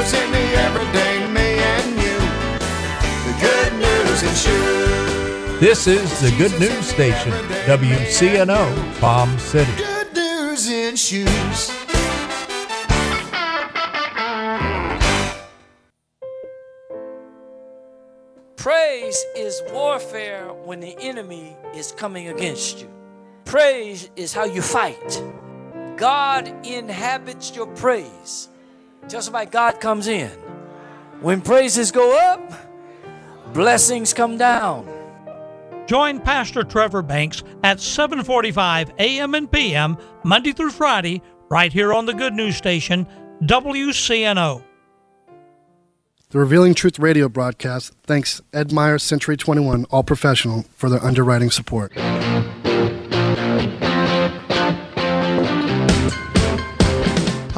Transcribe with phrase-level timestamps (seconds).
[0.00, 2.18] Jesus in the everyday me and you.
[3.26, 5.60] The good news in shoes.
[5.60, 7.32] This is the Good News Station,
[7.66, 9.70] WCNO, Palm City.
[9.76, 11.70] Good news in shoes.
[18.56, 22.90] Praise is warfare when the enemy is coming against you.
[23.44, 25.22] Praise is how you fight.
[25.96, 28.48] God inhabits your praise.
[29.08, 30.30] Tell somebody God comes in.
[31.20, 32.52] When praises go up,
[33.52, 34.88] blessings come down.
[35.86, 39.34] Join Pastor Trevor Banks at 7:45 a.m.
[39.34, 39.98] and p.m.
[40.22, 43.06] Monday through Friday right here on the Good News Station
[43.42, 44.62] WCNO.
[46.30, 51.50] The Revealing Truth radio broadcast thanks Ed Meyer Century 21 All Professional for their underwriting
[51.50, 51.92] support.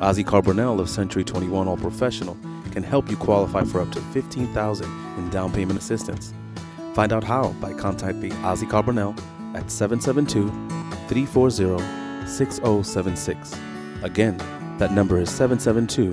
[0.00, 2.36] Ozzy Carbonell of Century 21 All Professional
[2.70, 4.86] can help you qualify for up to 15,000
[5.18, 6.32] in down payment assistance.
[6.94, 9.18] Find out how by contacting Ozzy Carbonell
[9.56, 10.48] at 772
[11.08, 13.58] 340 6076.
[14.02, 14.36] Again,
[14.78, 16.12] that number is 772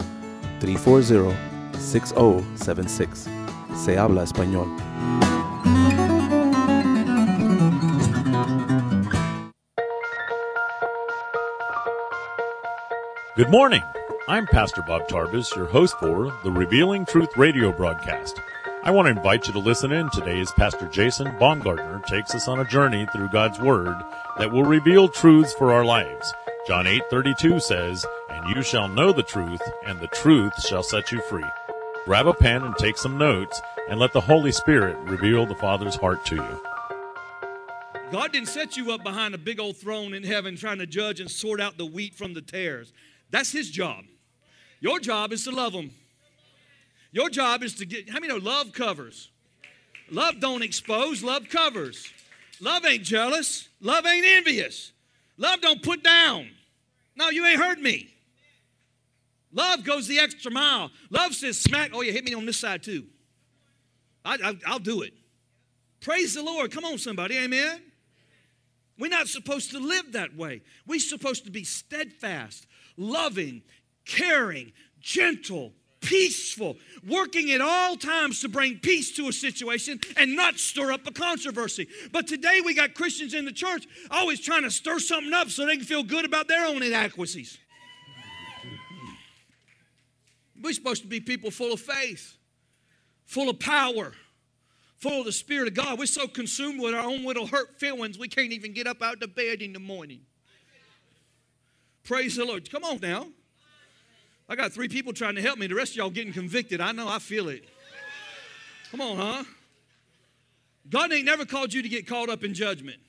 [0.60, 3.30] 340 6076.
[3.76, 4.66] Se habla español.
[13.36, 13.84] Good morning.
[14.30, 18.40] I'm Pastor Bob Tarbus, your host for the Revealing Truth radio broadcast.
[18.82, 22.48] I want to invite you to listen in today as Pastor Jason Baumgartner takes us
[22.48, 23.98] on a journey through God's Word
[24.38, 26.34] that will reveal truths for our lives.
[26.66, 31.20] John 8:32 says, "And you shall know the truth, and the truth shall set you
[31.24, 31.44] free."
[32.06, 35.98] Grab a pen and take some notes, and let the Holy Spirit reveal the Father's
[35.98, 36.62] heart to you.
[38.14, 41.20] God didn't set you up behind a big old throne in heaven trying to judge
[41.20, 42.94] and sort out the wheat from the tares.
[43.36, 44.06] That's His job.
[44.80, 45.92] Your job is to love them.
[47.12, 49.30] Your job is to get, how many know love covers?
[50.10, 52.14] Love don't expose, love covers.
[52.62, 54.94] Love ain't jealous, love ain't envious.
[55.36, 56.48] Love don't put down.
[57.18, 58.16] No, you ain't heard me.
[59.52, 60.90] Love goes the extra mile.
[61.10, 63.04] Love says, smack, oh, you hit me on this side too.
[64.24, 65.12] I, I, I'll do it.
[66.00, 66.72] Praise the Lord.
[66.72, 67.38] Come on, somebody.
[67.38, 67.82] Amen.
[68.98, 70.62] We're not supposed to live that way.
[70.88, 72.66] We're supposed to be steadfast,
[72.98, 73.62] loving,
[74.06, 80.58] caring, gentle, peaceful, working at all times to bring peace to a situation and not
[80.58, 81.88] stir up a controversy.
[82.12, 85.66] But today we got Christians in the church always trying to stir something up so
[85.66, 87.58] they can feel good about their own inadequacies.
[90.62, 92.38] We're supposed to be people full of faith,
[93.26, 94.14] full of power,
[94.98, 96.00] full of the Spirit of God.
[96.00, 99.22] We're so consumed with our own little hurt feelings, we can't even get up out
[99.22, 100.22] of bed in the morning.
[102.06, 102.70] Praise the Lord.
[102.72, 103.28] Come on now.
[104.48, 105.66] I got three people trying to help me.
[105.66, 106.80] The rest of y'all getting convicted.
[106.80, 107.68] I know, I feel it.
[108.92, 109.44] Come on, huh?
[110.88, 113.00] God ain't never called you to get caught up in judgment.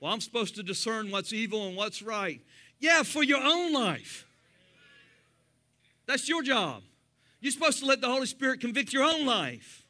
[0.00, 2.40] Well, I'm supposed to discern what's evil and what's right.
[2.80, 4.26] Yeah, for your own life.
[6.06, 6.82] That's your job.
[7.40, 9.84] You're supposed to let the Holy Spirit convict your own life.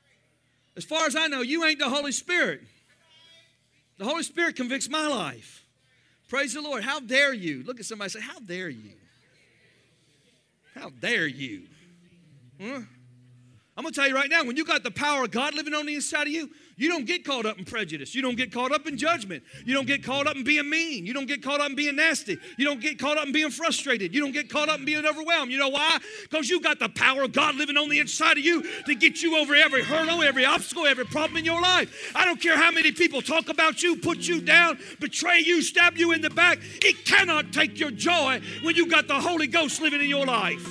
[0.77, 2.63] As far as I know, you ain't the Holy Spirit.
[3.99, 5.62] The Holy Spirit convicts my life.
[6.33, 6.83] Praise the Lord.
[6.83, 7.63] How dare you?
[7.63, 8.93] Look at somebody say, How dare you?
[10.75, 11.65] How dare you?
[12.59, 12.81] Huh?
[13.77, 15.75] I'm going to tell you right now, when you got the power of God living
[15.75, 16.49] on the inside of you,
[16.83, 18.13] you don't get caught up in prejudice.
[18.13, 19.45] You don't get caught up in judgment.
[19.65, 21.07] You don't get caught up in being mean.
[21.07, 22.39] You don't get caught up in being nasty.
[22.57, 24.13] You don't get caught up in being frustrated.
[24.13, 25.53] You don't get caught up in being overwhelmed.
[25.53, 25.99] You know why?
[26.29, 29.23] Because you got the power of God living on the inside of you to get
[29.23, 32.11] you over every hurdle, every obstacle, every problem in your life.
[32.17, 35.97] I don't care how many people talk about you, put you down, betray you, stab
[35.97, 36.59] you in the back.
[36.83, 40.69] It cannot take your joy when you got the Holy Ghost living in your life.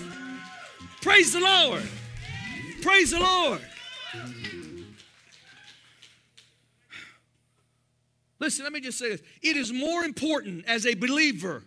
[1.01, 1.83] Praise the Lord.
[2.81, 3.61] Praise the Lord.
[8.41, 9.21] Listen, let me just say this.
[9.43, 11.63] It is more important as a believer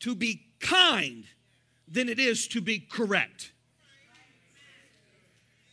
[0.00, 1.24] to be kind
[1.86, 3.52] than it is to be correct.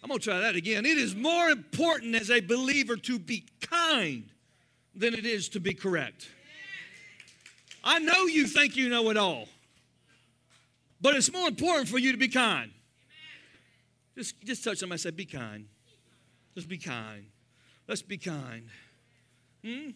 [0.04, 0.86] I'm going to try that again.
[0.86, 4.30] It is more important as a believer to be kind
[4.94, 6.30] than it is to be correct.
[7.84, 9.48] I know you think you know it all,
[11.02, 12.70] but it's more important for you to be kind.
[14.16, 15.66] Just, just touch somebody and say, Be kind.
[16.54, 17.26] Just be kind.
[17.88, 18.68] Let's be kind.
[19.66, 19.90] Hmm?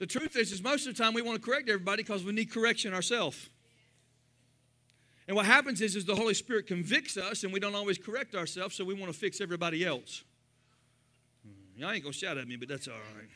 [0.00, 2.32] The truth is, is most of the time we want to correct everybody because we
[2.32, 3.50] need correction ourselves.
[5.28, 8.34] And what happens is, is the Holy Spirit convicts us and we don't always correct
[8.34, 10.24] ourselves, so we want to fix everybody else.
[11.44, 13.28] Hmm, y'all ain't going to shout at me, but that's all right.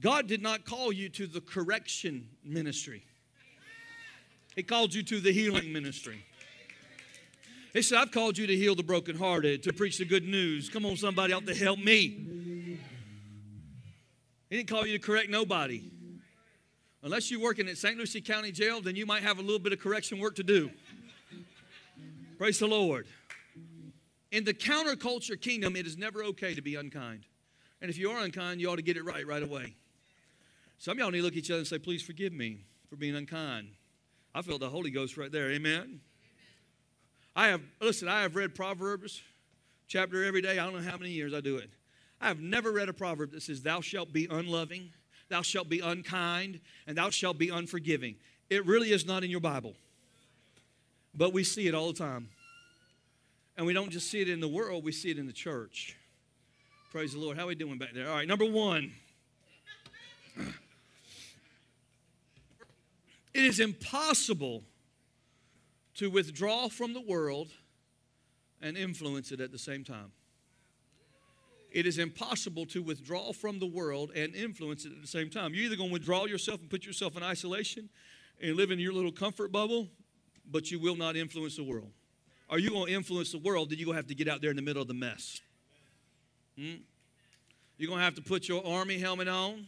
[0.00, 3.04] God did not call you to the correction ministry.
[4.56, 6.24] He called you to the healing ministry.
[7.74, 10.70] He said, I've called you to heal the brokenhearted, to preach the good news.
[10.70, 12.47] Come on, somebody out to help me.
[14.50, 15.82] He didn't call you to correct nobody.
[17.02, 17.96] Unless you're working at St.
[17.96, 20.70] Lucie County Jail, then you might have a little bit of correction work to do.
[22.38, 23.06] Praise the Lord.
[24.30, 27.24] In the counterculture kingdom, it is never okay to be unkind.
[27.80, 29.74] And if you are unkind, you ought to get it right right away.
[30.78, 33.14] Some y'all need to look at each other and say, Please forgive me for being
[33.14, 33.68] unkind.
[34.34, 35.50] I feel the Holy Ghost right there.
[35.50, 36.00] Amen.
[37.34, 39.22] I have, listen, I have read Proverbs
[39.86, 40.58] chapter every day.
[40.58, 41.70] I don't know how many years I do it.
[42.20, 44.90] I have never read a proverb that says, Thou shalt be unloving,
[45.28, 48.16] thou shalt be unkind, and thou shalt be unforgiving.
[48.50, 49.74] It really is not in your Bible.
[51.14, 52.28] But we see it all the time.
[53.56, 55.96] And we don't just see it in the world, we see it in the church.
[56.90, 57.36] Praise the Lord.
[57.36, 58.08] How are we doing back there?
[58.08, 58.92] All right, number one.
[63.34, 64.64] It is impossible
[65.96, 67.50] to withdraw from the world
[68.60, 70.12] and influence it at the same time.
[71.70, 75.54] It is impossible to withdraw from the world and influence it at the same time.
[75.54, 77.88] You're either going to withdraw yourself and put yourself in isolation
[78.40, 79.88] and live in your little comfort bubble,
[80.50, 81.90] but you will not influence the world.
[82.48, 83.70] Are you going to influence the world?
[83.70, 85.40] Then you're going to have to get out there in the middle of the mess.
[86.58, 86.76] Hmm?
[87.76, 89.66] You're going to have to put your army helmet on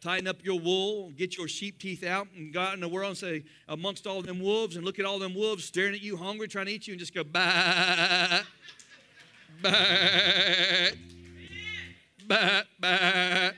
[0.00, 3.08] tighten up your wool, get your sheep teeth out, and go out in the world
[3.08, 6.16] and say, amongst all them wolves, and look at all them wolves staring at you,
[6.16, 8.42] hungry, trying to eat you, and just go, bah,
[9.62, 9.72] bah,
[12.78, 13.50] bah.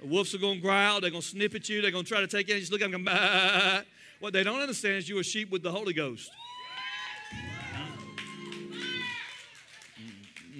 [0.00, 2.08] The wolves are going to growl, they're going to snip at you, they're going to
[2.08, 3.82] try to take you, just look at them, bah.
[4.20, 6.30] What they don't understand is you're a sheep with the Holy Ghost.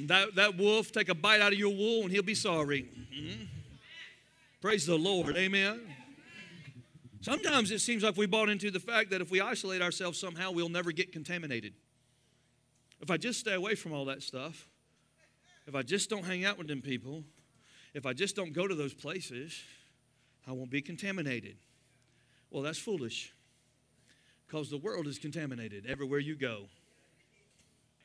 [0.06, 2.88] That, that wolf take a bite out of your wool and he'll be sorry.
[3.14, 3.44] Mm-hmm.
[4.60, 5.36] Praise the Lord.
[5.36, 5.80] Amen.
[7.20, 10.50] Sometimes it seems like we bought into the fact that if we isolate ourselves somehow,
[10.50, 11.72] we'll never get contaminated.
[13.04, 14.66] If I just stay away from all that stuff,
[15.66, 17.22] if I just don't hang out with them people,
[17.92, 19.62] if I just don't go to those places,
[20.48, 21.56] I won't be contaminated.
[22.50, 23.30] Well, that's foolish
[24.46, 26.64] because the world is contaminated everywhere you go.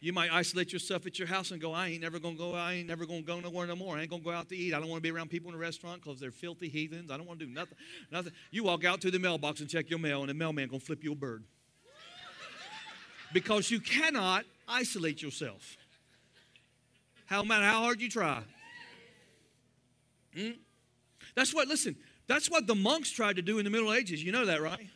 [0.01, 2.73] You might isolate yourself at your house and go, I ain't never gonna go, I
[2.73, 3.95] ain't never gonna go nowhere no more.
[3.95, 4.73] I ain't gonna go out to eat.
[4.73, 7.09] I don't wanna be around people in a restaurant because they're filthy heathens.
[7.09, 7.77] I don't wanna do nothing.
[8.11, 8.33] Nothing.
[8.51, 11.05] You walk out to the mailbox and check your mail, and the mailman gonna flip
[11.05, 11.45] you a bird.
[13.33, 15.77] because you cannot isolate yourself.
[17.25, 18.41] How matter how hard you try.
[20.35, 20.51] Hmm?
[21.35, 21.95] That's what, listen,
[22.27, 24.23] that's what the monks tried to do in the Middle Ages.
[24.23, 24.87] You know that, right?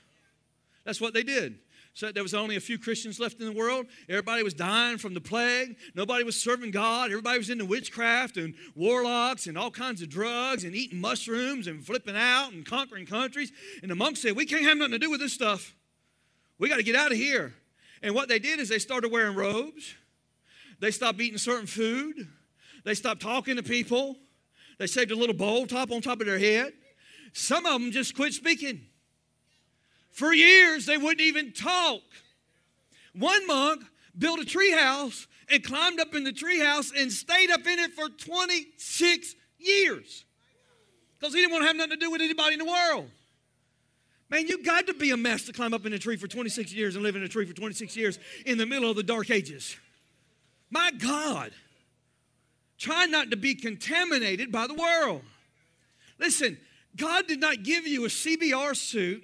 [0.84, 1.60] That's what they did.
[1.96, 3.86] So there was only a few Christians left in the world.
[4.10, 5.78] Everybody was dying from the plague.
[5.94, 7.12] Nobody was serving God.
[7.12, 11.86] Everybody was into witchcraft and warlocks and all kinds of drugs and eating mushrooms and
[11.86, 13.52] flipping out and conquering countries.
[13.84, 15.76] And the monks said, We can't have nothing to do with this stuff.
[16.58, 17.54] We got to get out of here.
[18.04, 19.96] And what they did is they started wearing robes.
[20.80, 22.28] They stopped eating certain food.
[22.84, 24.18] They stopped talking to people.
[24.78, 26.74] They saved a little bowl top on top of their head.
[27.32, 28.82] Some of them just quit speaking.
[30.12, 32.02] For years, they wouldn't even talk.
[33.16, 33.84] One monk
[34.18, 38.10] built a treehouse and climbed up in the treehouse and stayed up in it for
[38.10, 40.26] 26 years
[41.18, 43.10] because he didn't want to have nothing to do with anybody in the world.
[44.30, 46.74] Man, you got to be a mess to climb up in a tree for 26
[46.74, 49.30] years and live in a tree for 26 years in the middle of the dark
[49.30, 49.76] ages.
[50.72, 51.52] My God.
[52.80, 55.22] Try not to be contaminated by the world.
[56.20, 56.58] Listen,
[56.98, 59.24] God did not give you a CBR suit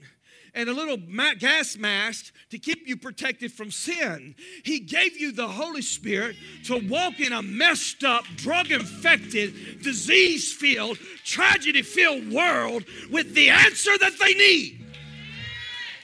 [0.53, 0.97] and a little
[1.39, 4.35] gas mask to keep you protected from sin.
[4.63, 10.53] He gave you the Holy Spirit to walk in a messed up, drug infected, disease
[10.53, 14.85] filled, tragedy filled world with the answer that they need.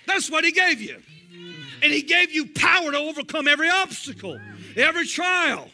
[0.07, 1.01] That's what He gave you.
[1.81, 4.39] And He gave you power to overcome every obstacle,
[4.75, 5.69] every trial.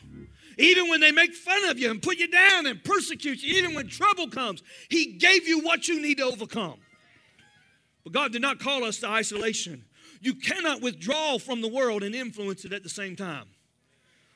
[0.58, 3.74] Even when they make fun of you and put you down and persecute you, even
[3.74, 6.80] when trouble comes, He gave you what you need to overcome.
[8.04, 9.86] But God did not call us to isolation.
[10.22, 13.46] You cannot withdraw from the world and influence it at the same time.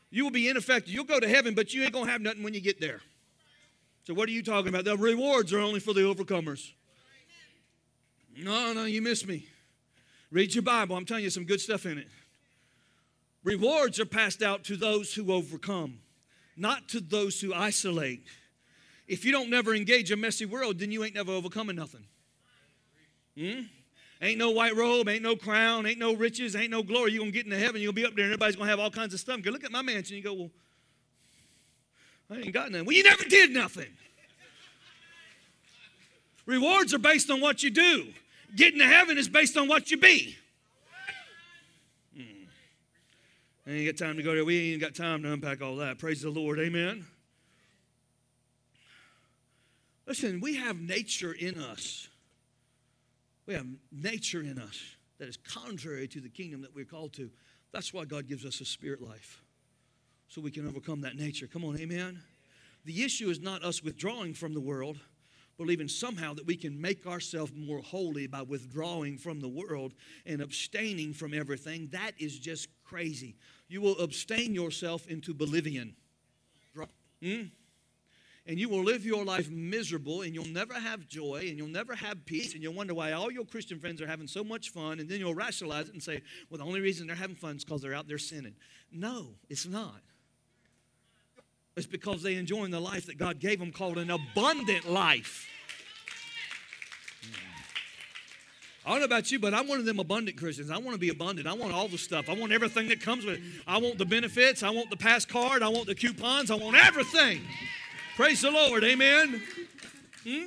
[0.09, 0.93] You will be ineffective.
[0.93, 3.01] You'll go to heaven, but you ain't going to have nothing when you get there.
[4.05, 4.85] So, what are you talking about?
[4.85, 6.71] The rewards are only for the overcomers.
[8.37, 9.47] No, no, you miss me.
[10.35, 10.97] Read your Bible.
[10.97, 12.09] I'm telling you some good stuff in it.
[13.45, 15.99] Rewards are passed out to those who overcome,
[16.57, 18.25] not to those who isolate.
[19.07, 22.03] If you don't never engage a messy world, then you ain't never overcoming nothing.
[23.39, 23.61] Hmm?
[24.21, 27.13] Ain't no white robe, ain't no crown, ain't no riches, ain't no glory.
[27.13, 28.79] You're going to get into heaven, you'll be up there, and everybody's going to have
[28.81, 29.39] all kinds of stuff.
[29.45, 30.51] You look at my mansion, you go, well,
[32.29, 32.85] I ain't got nothing.
[32.85, 33.93] Well, you never did nothing.
[36.45, 38.07] Rewards are based on what you do.
[38.55, 40.37] Getting to heaven is based on what you be.
[42.15, 42.21] Hmm.
[43.67, 44.45] I ain't got time to go there.
[44.45, 45.97] We ain't got time to unpack all that.
[45.97, 46.59] Praise the Lord.
[46.59, 47.05] Amen.
[50.07, 52.07] Listen, we have nature in us.
[53.45, 54.79] We have nature in us
[55.19, 57.29] that is contrary to the kingdom that we're called to.
[57.71, 59.41] That's why God gives us a spirit life,
[60.27, 61.47] so we can overcome that nature.
[61.47, 62.21] Come on, amen.
[62.85, 64.97] The issue is not us withdrawing from the world,
[65.57, 69.93] believing somehow that we can make ourselves more holy by withdrawing from the world
[70.25, 71.87] and abstaining from everything.
[71.91, 73.35] That is just crazy.
[73.67, 75.95] You will abstain yourself into oblivion.
[77.21, 77.43] Hmm?
[78.47, 81.95] and you will live your life miserable and you'll never have joy and you'll never
[81.95, 84.99] have peace and you'll wonder why all your Christian friends are having so much fun
[84.99, 87.65] and then you'll rationalize it and say, well, the only reason they're having fun is
[87.65, 88.55] because they're out there sinning.
[88.91, 90.01] No, it's not.
[91.75, 95.49] It's because they're enjoying the life that God gave them called an abundant life.
[98.85, 100.69] I don't know about you, but I'm one of them abundant Christians.
[100.69, 101.47] I want to be abundant.
[101.47, 102.29] I want all the stuff.
[102.29, 103.41] I want everything that comes with it.
[103.67, 104.61] I want the benefits.
[104.63, 105.63] I want the pass card.
[105.63, 106.51] I want the coupons.
[106.51, 107.41] I want everything.
[108.15, 108.83] Praise the Lord.
[108.83, 109.41] Amen.
[110.23, 110.43] Hmm?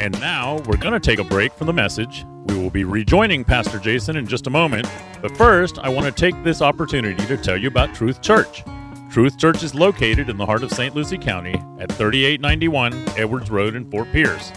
[0.00, 2.24] And now we're going to take a break from the message.
[2.50, 4.88] We will be rejoining Pastor Jason in just a moment.
[5.22, 8.64] But first, I want to take this opportunity to tell you about Truth Church.
[9.08, 10.92] Truth Church is located in the heart of St.
[10.92, 14.50] Lucie County at 3891 Edwards Road in Fort Pierce.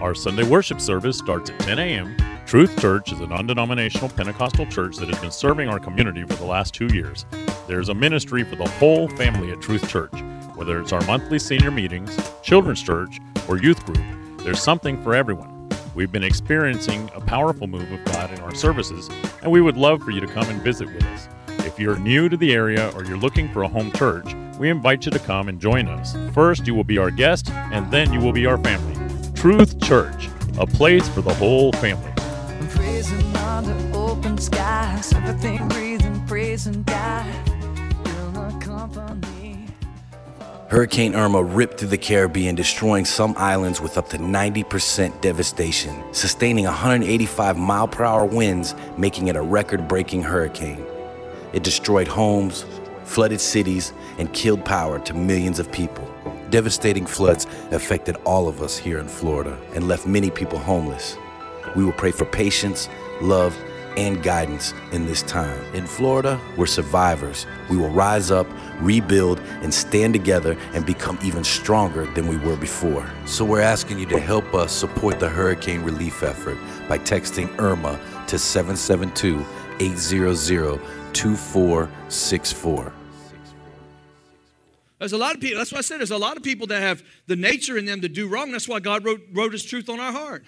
[0.00, 2.16] Our Sunday worship service starts at 10 a.m.
[2.46, 6.34] Truth Church is a non denominational Pentecostal church that has been serving our community for
[6.34, 7.26] the last two years.
[7.66, 10.14] There's a ministry for the whole family at Truth Church.
[10.54, 14.04] Whether it's our monthly senior meetings, children's church, or youth group,
[14.44, 15.59] there's something for everyone.
[15.94, 19.08] We've been experiencing a powerful move of God in our services,
[19.42, 21.28] and we would love for you to come and visit with us.
[21.66, 25.04] If you're new to the area or you're looking for a home church, we invite
[25.04, 26.16] you to come and join us.
[26.32, 28.96] First, you will be our guest, and then you will be our family.
[29.34, 30.28] Truth Church,
[30.58, 32.12] a place for the whole family
[32.70, 37.49] praising under open skies, everything breathing, praising God.
[40.70, 46.64] Hurricane Irma ripped through the Caribbean, destroying some islands with up to 90% devastation, sustaining
[46.64, 50.86] 185 mile per hour winds, making it a record breaking hurricane.
[51.52, 52.64] It destroyed homes,
[53.02, 56.08] flooded cities, and killed power to millions of people.
[56.50, 61.16] Devastating floods affected all of us here in Florida and left many people homeless.
[61.74, 62.88] We will pray for patience,
[63.20, 63.58] love,
[63.96, 65.58] and guidance in this time.
[65.74, 67.46] In Florida, we're survivors.
[67.68, 68.46] We will rise up,
[68.80, 73.08] rebuild, and stand together and become even stronger than we were before.
[73.26, 77.98] So we're asking you to help us support the hurricane relief effort by texting IRMA
[78.26, 79.44] to 772
[79.80, 80.80] 800
[81.12, 82.92] 2464.
[84.98, 86.82] There's a lot of people, that's why I said there's a lot of people that
[86.82, 88.52] have the nature in them to do wrong.
[88.52, 90.44] That's why God wrote, wrote His truth on our heart.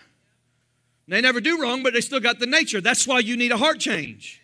[1.08, 2.80] They never do wrong, but they still got the nature.
[2.80, 4.40] That's why you need a heart change.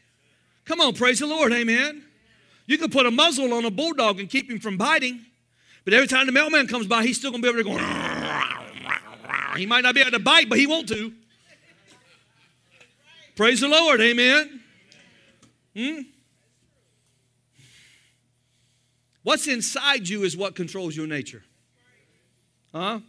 [0.64, 2.04] Come on, praise the Lord, amen.
[2.66, 5.24] You can put a muzzle on a bulldog and keep him from biting,
[5.84, 7.78] but every time the mailman comes by, he's still to be able to go.
[9.56, 11.12] He might not be able to bite, but he won't to.
[13.34, 14.60] Praise the Lord, amen.
[15.74, 16.00] Hmm?
[19.22, 21.44] What's inside you is what controls your nature.
[22.74, 23.00] Huh?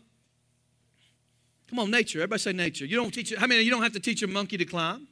[1.69, 2.19] Come on, nature.
[2.19, 2.85] Everybody say nature.
[2.85, 3.33] You don't teach.
[3.39, 5.07] I mean, you don't have to teach a monkey to climb.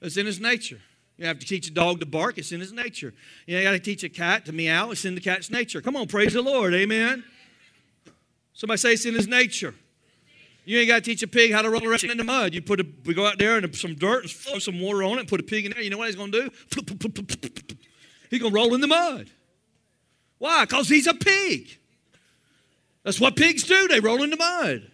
[0.00, 0.80] It's in his nature.
[1.16, 2.38] You have to teach a dog to bark.
[2.38, 3.12] It's in his nature.
[3.46, 4.90] You got to teach a cat to meow.
[4.90, 5.80] It's in the cat's nature.
[5.80, 6.74] Come on, praise the Lord.
[6.74, 7.24] Amen.
[8.52, 9.74] Somebody say it's in his nature.
[10.64, 12.54] You ain't got to teach a pig how to roll around in the mud.
[12.54, 15.18] You put a, we go out there and some dirt and throw some water on
[15.18, 15.82] it put a pig in there.
[15.82, 16.50] You know what he's going to do?
[18.30, 19.30] He's going to roll in the mud.
[20.38, 20.64] Why?
[20.64, 21.78] Because he's a pig.
[23.02, 23.88] That's what pigs do.
[23.88, 24.90] They roll in the mud.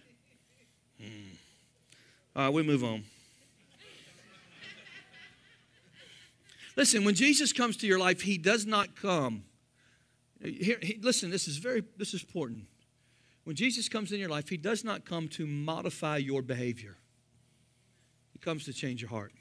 [2.35, 3.03] All right, we move on.
[6.77, 9.43] Listen, when Jesus comes to your life, he does not come.
[10.41, 12.65] Here, he, listen, this is very this is important.
[13.43, 16.97] When Jesus comes in your life, he does not come to modify your behavior.
[18.33, 19.33] He comes to change your heart.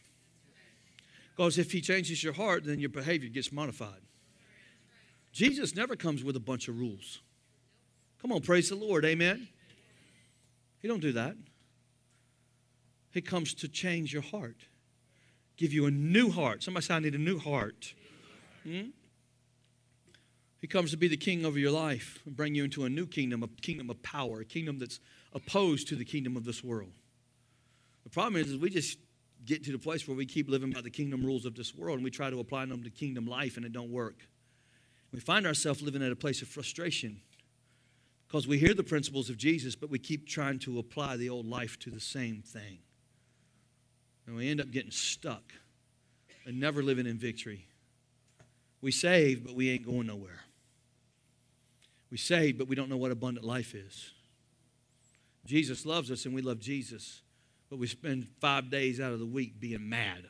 [1.36, 4.00] Because if he changes your heart, then your behavior gets modified.
[5.32, 7.20] Jesus never comes with a bunch of rules.
[8.20, 9.04] Come on, praise the Lord.
[9.04, 9.48] Amen.
[10.80, 11.36] He don't do that.
[13.12, 14.56] He comes to change your heart.
[15.56, 16.62] Give you a new heart.
[16.62, 17.94] Somebody say, I need a new heart.
[18.62, 18.90] Hmm?
[20.60, 23.06] He comes to be the king over your life and bring you into a new
[23.06, 25.00] kingdom, a kingdom of power, a kingdom that's
[25.32, 26.92] opposed to the kingdom of this world.
[28.04, 28.98] The problem is, is we just
[29.44, 31.96] get to the place where we keep living by the kingdom rules of this world
[31.96, 34.26] and we try to apply them to kingdom life and it don't work.
[35.12, 37.20] We find ourselves living at a place of frustration
[38.28, 41.46] because we hear the principles of Jesus, but we keep trying to apply the old
[41.46, 42.78] life to the same thing.
[44.30, 45.42] And we end up getting stuck
[46.46, 47.66] and never living in victory.
[48.80, 50.38] We saved, but we ain't going nowhere.
[52.12, 54.12] We saved, but we don't know what abundant life is.
[55.44, 57.22] Jesus loves us and we love Jesus,
[57.70, 60.28] but we spend five days out of the week being mad.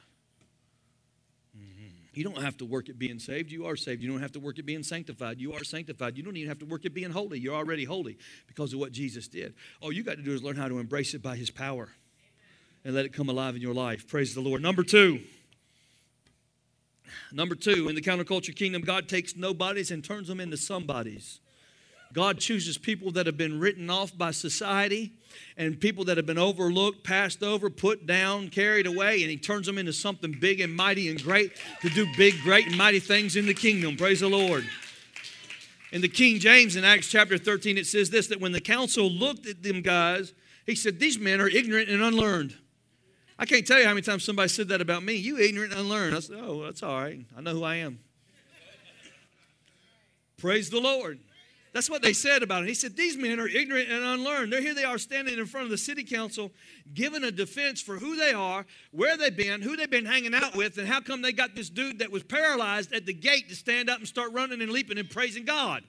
[1.54, 1.88] Mm-hmm.
[2.14, 3.52] You don't have to work at being saved.
[3.52, 4.02] You are saved.
[4.02, 5.38] You don't have to work at being sanctified.
[5.38, 6.16] You are sanctified.
[6.16, 7.38] You don't even have to work at being holy.
[7.38, 9.52] You're already holy because of what Jesus did.
[9.82, 11.90] All you got to do is learn how to embrace it by His power
[12.84, 14.08] and let it come alive in your life.
[14.08, 14.62] Praise the Lord.
[14.62, 15.20] Number two.
[17.32, 21.40] Number two, in the counterculture kingdom, God takes nobodies and turns them into somebodies.
[22.12, 25.12] God chooses people that have been written off by society
[25.56, 29.66] and people that have been overlooked, passed over, put down, carried away, and He turns
[29.66, 33.36] them into something big and mighty and great to do big, great, and mighty things
[33.36, 33.96] in the kingdom.
[33.96, 34.66] Praise the Lord.
[35.92, 39.08] In the King James in Acts chapter 13, it says this that when the council
[39.08, 40.32] looked at them guys,
[40.66, 42.56] he said, These men are ignorant and unlearned.
[43.40, 45.14] I can't tell you how many times somebody said that about me.
[45.14, 46.14] You ignorant and unlearned.
[46.14, 47.24] I said, Oh, that's all right.
[47.34, 47.98] I know who I am.
[50.36, 51.18] Praise the Lord.
[51.72, 52.68] That's what they said about it.
[52.68, 54.52] He said, These men are ignorant and unlearned.
[54.52, 56.52] They're here, they are standing in front of the city council,
[56.92, 60.54] giving a defense for who they are, where they've been, who they've been hanging out
[60.54, 63.56] with, and how come they got this dude that was paralyzed at the gate to
[63.56, 65.82] stand up and start running and leaping and praising God.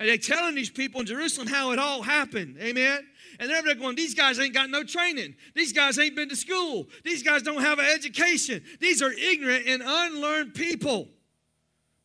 [0.00, 2.56] And they're telling these people in Jerusalem how it all happened.
[2.58, 3.06] Amen.
[3.38, 5.34] And they're going, these guys ain't got no training.
[5.54, 6.88] These guys ain't been to school.
[7.04, 8.64] These guys don't have an education.
[8.80, 11.08] These are ignorant and unlearned people.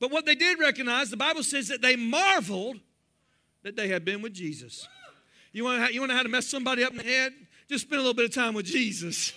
[0.01, 2.81] But what they did recognize, the Bible says that they marveled
[3.63, 4.85] that they had been with Jesus.
[5.53, 7.31] You want to, you want to know how to mess somebody up in the head?
[7.69, 9.31] Just spend a little bit of time with Jesus.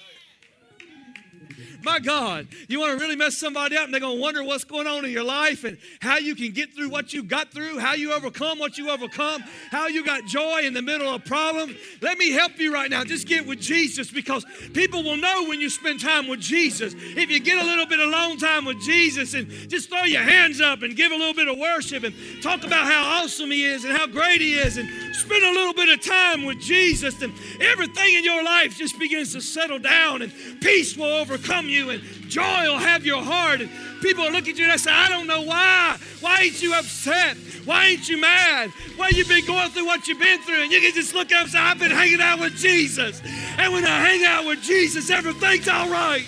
[1.83, 4.65] My God, you want to really mess somebody up and they're going to wonder what's
[4.65, 7.79] going on in your life and how you can get through what you got through,
[7.79, 11.25] how you overcome what you overcome, how you got joy in the middle of a
[11.25, 11.77] problem.
[12.03, 13.05] Let me help you right now.
[13.05, 16.95] Just get with Jesus because people will know when you spend time with Jesus.
[16.97, 20.23] If you get a little bit of alone time with Jesus and just throw your
[20.23, 23.65] hands up and give a little bit of worship and talk about how awesome He
[23.65, 27.23] is and how great He is and spend a little bit of time with Jesus
[27.23, 31.91] and everything in your life just begins to settle down and peace will overcome you
[31.91, 33.61] and joy will have your heart.
[33.61, 35.97] And people will look at you and say, I don't know why.
[36.21, 37.37] Why ain't you upset?
[37.65, 38.71] Why ain't you mad?
[38.97, 40.63] Why you been going through what you've been through?
[40.63, 43.21] And you can just look up and say, I've been hanging out with Jesus.
[43.59, 46.27] And when I hang out with Jesus, everything's all right.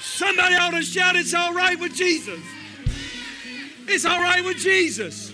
[0.00, 2.40] Somebody ought to shout, It's all right with Jesus.
[3.86, 5.29] It's all right with Jesus.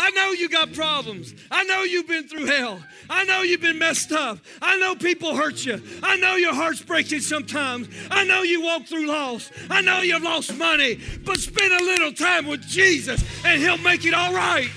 [0.00, 1.34] I know you got problems.
[1.50, 2.80] I know you've been through hell.
[3.10, 4.38] I know you've been messed up.
[4.62, 5.82] I know people hurt you.
[6.04, 7.88] I know your heart's breaking sometimes.
[8.08, 9.50] I know you walk through loss.
[9.68, 11.00] I know you've lost money.
[11.24, 14.70] But spend a little time with Jesus and He'll make it all right.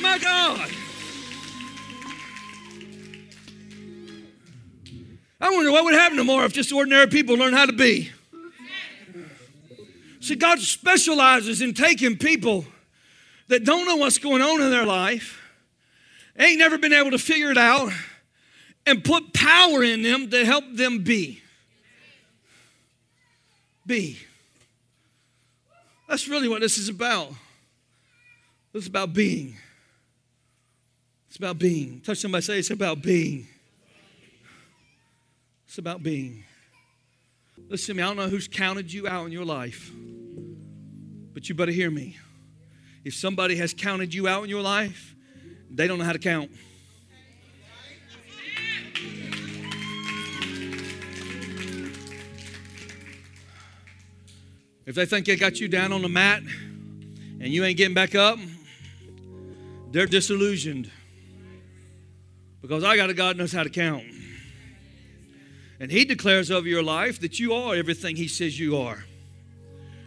[0.00, 0.68] My God.
[5.40, 8.10] I wonder what would happen tomorrow if just ordinary people learn how to be.
[10.18, 12.64] See, God specializes in taking people
[13.48, 15.40] that don't know what's going on in their life,
[16.38, 17.92] ain't never been able to figure it out,
[18.86, 21.42] and put power in them to help them be.
[23.86, 24.18] Be.
[26.08, 27.28] That's really what this is about.
[28.72, 29.56] This is about being.
[31.28, 32.00] It's about being.
[32.00, 33.46] Touch somebody, say it's about being.
[35.66, 36.44] It's about being.
[37.68, 39.90] Listen to me, I don't know who's counted you out in your life,
[41.34, 42.16] but you better hear me.
[43.04, 45.14] If somebody has counted you out in your life,
[45.70, 46.50] they don't know how to count.
[54.86, 56.42] If they think they got you down on the mat
[57.40, 58.38] and you ain't getting back up,
[59.90, 60.90] they're disillusioned.
[62.62, 64.04] Because I got a God knows how to count.
[65.78, 69.04] And He declares over your life that you are everything He says you are,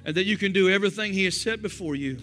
[0.03, 2.17] and that you can do everything He has set before you.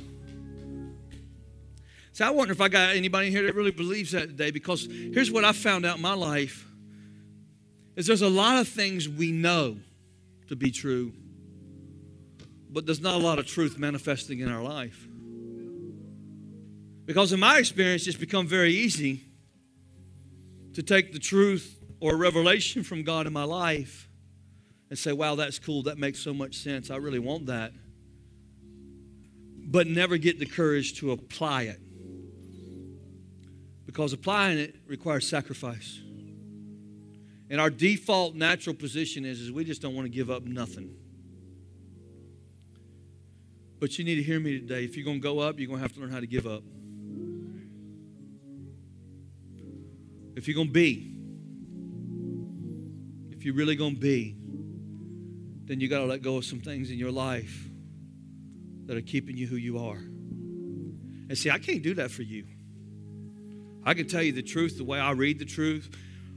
[2.19, 5.31] So I wonder if I got anybody here that really believes that today, because here's
[5.31, 6.67] what I found out in my life
[7.95, 9.77] is there's a lot of things we know
[10.49, 11.13] to be true,
[12.71, 15.07] but there's not a lot of truth manifesting in our life.
[17.05, 19.21] Because in my experience, it's become very easy
[20.75, 24.09] to take the truth or revelation from God in my life
[24.91, 25.85] and say, wow, that's cool.
[25.85, 26.91] That makes so much sense.
[26.91, 27.71] I really want that.
[29.57, 31.79] But never get the courage to apply it.
[33.89, 35.99] Because applying it requires sacrifice.
[37.49, 40.95] And our default natural position is, is we just don't want to give up nothing.
[43.81, 44.85] But you need to hear me today.
[44.85, 46.47] If you're going to go up, you're going to have to learn how to give
[46.47, 46.63] up.
[50.37, 51.15] If you're going to be,
[53.31, 54.37] if you're really going to be,
[55.65, 57.71] then you got to let go of some things in your life
[58.85, 59.97] that are keeping you who you are.
[59.97, 62.45] And see, I can't do that for you.
[63.89, 65.89] I can tell you the truth the way I read the truth.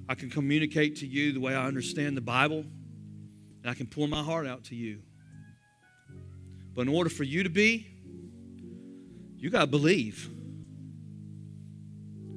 [0.07, 2.59] I can communicate to you the way I understand the Bible.
[2.59, 5.01] And I can pour my heart out to you.
[6.73, 7.87] But in order for you to be,
[9.35, 10.29] you got to believe.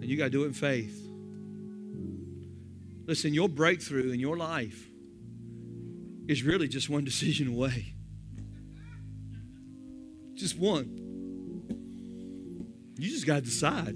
[0.01, 1.01] And you got to do it in faith.
[3.07, 4.85] Listen, your breakthrough in your life
[6.27, 7.95] is really just one decision away.
[10.35, 11.03] Just one.
[12.99, 13.95] You just got to decide.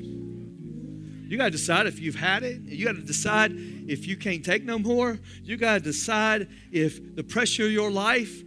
[1.28, 2.62] You got to decide if you've had it.
[2.62, 5.18] You got to decide if you can't take no more.
[5.44, 8.42] You got to decide if the pressure of your life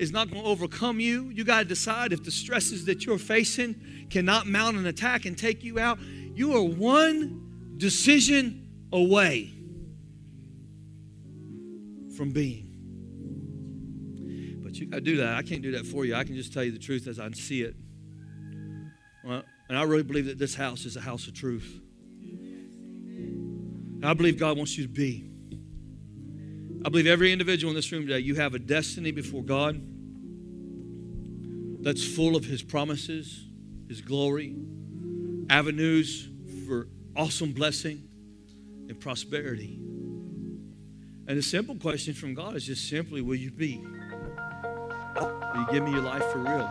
[0.00, 1.30] is not going to overcome you.
[1.30, 5.38] You got to decide if the stresses that you're facing cannot mount an attack and
[5.38, 6.00] take you out.
[6.00, 9.54] You are one decision away
[12.16, 12.72] from being.
[14.64, 15.36] But you got to do that.
[15.36, 16.16] I can't do that for you.
[16.16, 17.76] I can just tell you the truth as I see it.
[19.22, 21.80] Well, and I really believe that this house is a house of truth.
[24.06, 25.30] I believe God wants you to be.
[26.84, 29.80] I believe every individual in this room today, you have a destiny before God
[31.82, 33.46] that's full of His promises,
[33.88, 34.56] His glory,
[35.48, 36.28] avenues
[36.66, 38.02] for awesome blessing
[38.88, 39.78] and prosperity.
[41.26, 43.78] And the simple question from God is just simply, will you be?
[45.16, 46.70] Will you give me your life for real?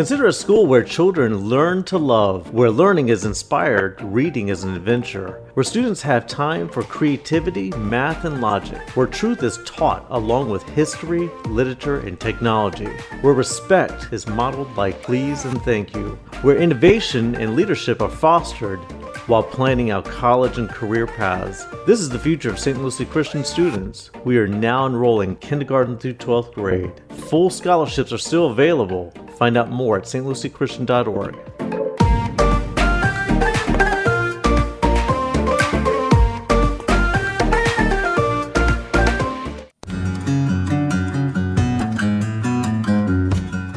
[0.00, 4.74] Consider a school where children learn to love, where learning is inspired, reading is an
[4.74, 10.48] adventure, where students have time for creativity, math, and logic, where truth is taught along
[10.48, 12.88] with history, literature, and technology,
[13.20, 16.18] where respect is modeled by please and thank you.
[16.40, 18.80] where innovation and leadership are fostered
[19.26, 21.66] while planning out college and career paths.
[21.86, 22.82] This is the future of St.
[22.82, 24.10] Lucie Christian students.
[24.24, 26.92] We are now enrolling kindergarten through 12th grade.
[27.28, 29.12] Full scholarships are still available.
[29.36, 31.36] Find out more at stluciechristian.org.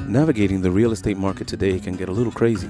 [0.07, 2.69] Navigating the real estate market today can get a little crazy.